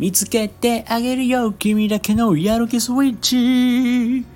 [0.00, 4.26] 見つけてあげるよ君だけのやる気スイッチ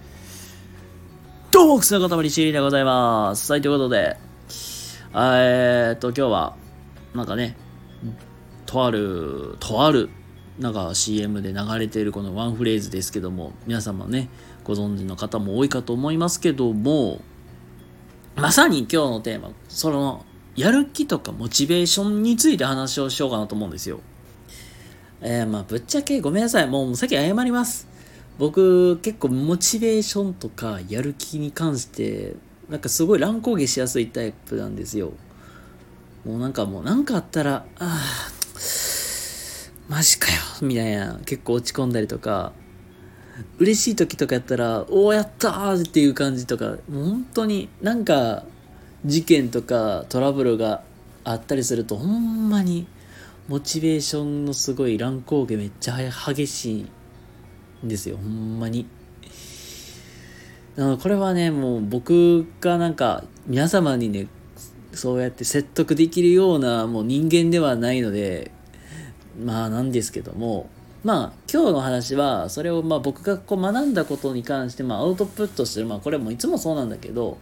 [1.51, 3.51] どうも、くすの塊シーでございます。
[3.51, 4.19] はい、ということで、
[5.15, 6.57] えーっと、今日は、
[7.15, 7.57] なんかね、
[8.67, 10.11] とある、とある、
[10.59, 14.29] なんか CM で流れているこのワンフレーズですけども、皆様ね、
[14.65, 17.23] ご存知の方も多いかと思いますけども、
[18.37, 20.27] まさに今日のテーマ、その、
[20.57, 24.01] やる気とかモチベーションについて話をしようかなと思うんですよ。
[25.27, 26.67] えー、まあ、ぶっちゃけごめんなさい。
[26.69, 27.89] もう先謝ります。
[28.39, 32.35] 僕、結構モチベーションとかやる気に関して、
[32.69, 35.15] なんかすごい乱高下しやすいタイプなんですよ。
[36.27, 38.01] もうなんかもうなんかあったら、ああ、
[39.89, 42.53] マジかよ、みたいな、結構落ち込んだりとか、
[43.59, 48.45] 嬉しい時とかやったら、おお、やったーっていう感じとか、もう本当になんか、
[49.07, 50.83] 事件とかトラブルが
[51.25, 52.87] あったりすると、ほんまに、
[53.47, 56.87] モチベーションのすごい乱高下めっちゃ激しい
[57.85, 58.87] んですよ、ほんまに。
[60.77, 64.29] これはね、もう僕がなんか皆様にね、
[64.93, 68.51] そうやって説得できるようなもう人間ではないので、
[69.39, 70.71] まあなんですけども、
[71.05, 77.37] まあ今日の話は、それをまあ僕がこう学んだことに関してまあアウトプットしてる、まあこれもいつもそうなんだけど、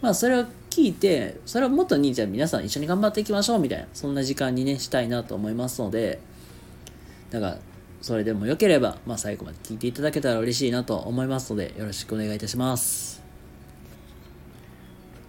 [0.00, 6.20] まあそれを聞いて、それをもとにじゃあ皆さん一緒に頑張っていきましょうみたいな、そんな時間にね、したいなと思いますので、
[7.30, 7.58] だから、
[8.00, 13.20] それでも良ければ、まあ最後まで聞いていただけたら嬉しいなと思いますので、よろしくお願いいたします。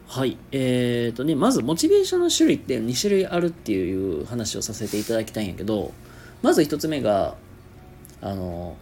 [0.08, 0.38] はい。
[0.52, 5.94] えーとね、まずモチベーションの種類って2種類あるっていう話をさせていただきたいんやけど、
[6.42, 7.36] まず1つ目が、
[8.22, 8.76] あの、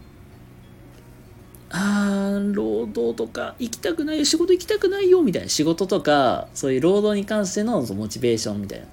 [1.71, 5.49] あー、労働とか行きたくないよ、仕事行きたくないよ、みたいな。
[5.49, 8.85] 仕事とか、そういう労働に関してのモチベーションみたいな。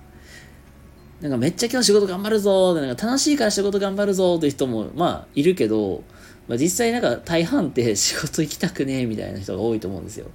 [1.21, 6.05] なんかめっちゃ今日仕事頑張るぞーなんか楽しいから仕事頑張るぞーって人も、まあ、いるけど、
[6.47, 10.27] まあ実際なんか大半って仕事行きたくねえみたいな人が多いと思うんですよ。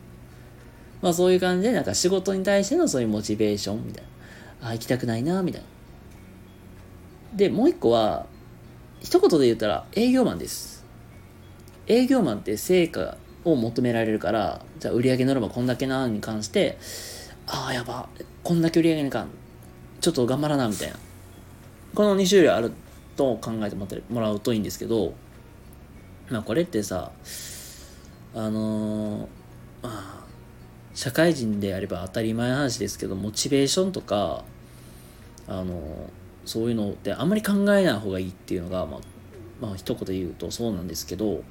[1.01, 4.03] まあそういう感じで、なんか仕事に対してのそういうモチベーションみたい
[4.61, 4.69] な。
[4.69, 5.67] あ、行きたくないな、みたいな。
[7.35, 8.25] で、もう一個は、
[9.01, 10.80] 一言で言ったら営業マンです。
[11.91, 16.77] 営業マンって成果を求められるから、じゃあ売上ノルマこんだけなに関して、
[17.47, 18.07] ああ、やば、
[18.43, 19.29] こんだけ売上にかん、
[19.99, 20.95] ちょっと頑張らな、みたいな。
[21.93, 22.71] この2種類ある
[23.17, 25.13] と考えてもらってもらうといいんですけど、
[26.29, 27.11] まあこれってさ、
[28.33, 29.27] あのー
[29.83, 30.25] まあ、
[30.93, 34.45] 社会人であれば当たり前の話ですけど、モチベーションとか、
[35.47, 38.99] あのーそういうのってあんまり考えない方がいいっていうのが、まあ、
[39.61, 41.43] まあ一言で言うとそうなんですけど、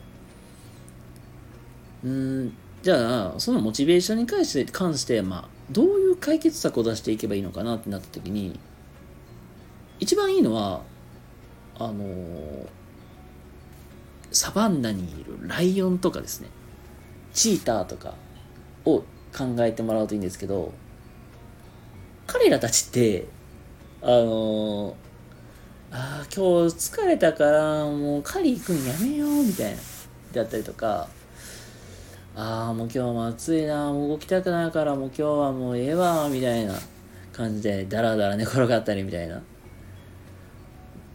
[2.05, 2.53] うん、
[2.83, 8.59] じゃあ、そのモチベーションに関して、関して、まあ、どういう解決策を出していけばいいのかなってなった時に、
[9.99, 10.83] 一番いいのは、
[11.77, 12.67] あのー
[14.33, 16.49] サバンナにいるライオンとかですね、
[17.33, 18.15] チーターとか
[18.85, 19.01] を
[19.37, 20.73] 考えてもらうといいんですけど、
[22.29, 23.27] 彼らたちって、
[24.03, 24.95] あのー
[25.93, 29.79] あ、今日疲れたから、もう狩り行くんやめよう、みたいな。
[30.33, 31.09] だったりとか、
[32.37, 36.75] ああ、もう今日も暑いな、もう動きたくないから、もう今日はもうええわ、みたいな
[37.33, 39.43] 感じで、だらだら寝転がったりみたいな。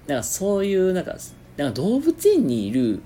[0.07, 1.15] なんかそういう、なんか、
[1.57, 3.01] なんか動物園にいる、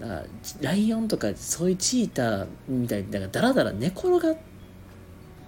[0.00, 0.24] なんか
[0.60, 4.36] ライオンとかそういうチーターみたいに、なんかだらだら寝転がっ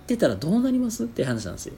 [0.06, 1.04] てたらどうなります？
[1.04, 1.74] って話なんですよ。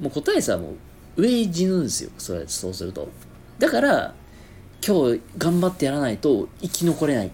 [0.00, 0.70] もう答えさ、も
[1.16, 2.10] う上死ぬんですよ。
[2.18, 3.08] それ、そうすると。
[3.58, 4.14] だから、
[4.86, 7.30] 今日頑張ってやらないと生き残れない。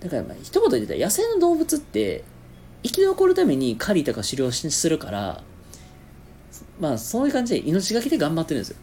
[0.00, 2.24] だからまあ一言で言ったら野生の動物って
[2.82, 5.42] 生き残るために狩りとか狩猟しするから
[6.80, 8.76] まあそういう感じで命がけで頑張ってるんですよ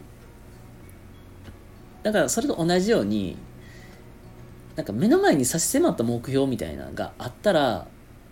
[2.02, 3.36] だからそれと同じように
[4.76, 7.86] なんか目の前に差し迫った目標みたいなのがあったら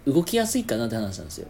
[0.07, 1.49] 動きやすいかなって話なんですよ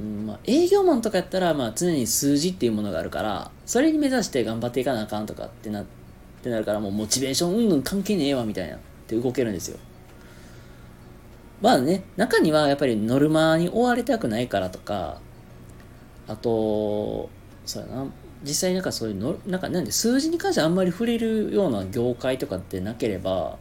[0.00, 5.84] うんまあ、営業マンとかやったら、まあ、常に数字っていうものがあるから、それに目指して頑張っていかなあかんとかってなっ
[6.42, 9.78] てなるから、もうモチベーションうんぬん関係ねえわみたいなって動けるんですよ。
[11.60, 15.20] まあね、中にはやっぱりノルマに追われたくないからとか、
[16.26, 17.28] あと、
[17.66, 18.06] そうやな、
[18.42, 23.58] 実際なんかそういうの、なんかなんで数字に関してあんまり触れるような業界とかってなければ、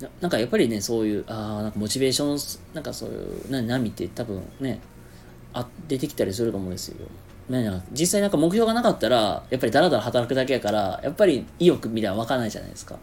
[0.00, 4.80] ななんかやっぱりね、そういう、あ、なんかモチベーション、なんかそういう、な波って多分ね、
[5.52, 7.06] あ出てきたりすると思うんですよ。
[7.48, 12.96] なんか実際なんか目標がなかったら、やっぱりダラダラ働くだけやから、やっぱり意欲みたいなの湧かないじゃないですか。
[12.96, 12.98] っ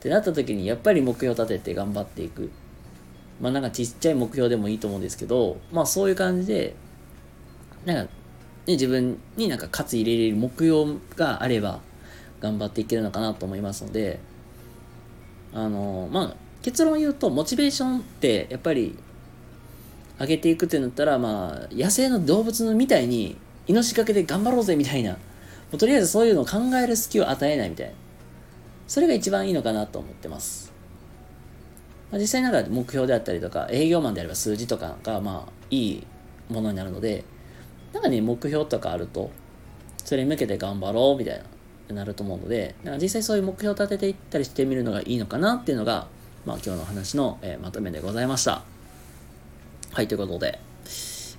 [0.00, 2.50] てなった時に、やっぱり目標立てて頑張っていく。
[3.40, 6.74] まあなんかちっちゃい目標でもいいと思うんですけど、まあそういう感じで、
[7.84, 8.12] なんか、
[8.66, 11.80] ね、自分になんか活入れれる目標があれば
[12.40, 14.20] 頑張っていけるのかなと思いますので
[15.54, 18.96] あのまあ結論言うとモチベーションってやっぱり
[20.20, 25.18] 上げていくってなったらまあ野生の動物みたいに命がけで頑張ろうぜみたいなも
[25.74, 27.92] うとりあえずそういうのを考える隙を与えないみたいな。
[28.92, 30.70] それが一番いいのかなと思ってます、
[32.10, 36.06] まあ、実際なんか目標であったりとか営業マンであれば数字とかがまあいい
[36.50, 37.24] ものになるので
[37.94, 39.30] なんかね目標とかあると
[40.04, 41.44] それに向けて頑張ろうみたいな。
[41.88, 46.06] なると思うので、なんか実際そういう目標を立てていったりしてみるのがいいのかなっていうのが、
[46.44, 48.62] まあ今日の話の、えー、まとめでございました。
[49.92, 50.58] はい、ということで、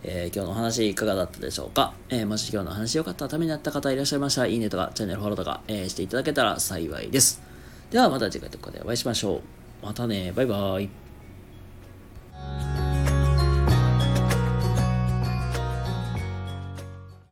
[0.03, 7.41] えー、今日のお話いかがだったでしょうか、えー、もし今日の話良かったためになった方いらっしゃいましたら、いいねとかチャンネルフォローとか、えー、していただけたら幸いです。
[7.89, 9.85] ではまた次回とかでお会いしましょう。
[9.85, 11.02] またね、バイバーイ。